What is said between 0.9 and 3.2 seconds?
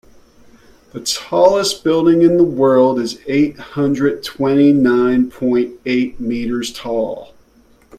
The tallest building in the world is